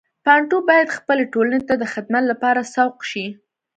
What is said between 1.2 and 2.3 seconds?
ټولنې ته د خدمت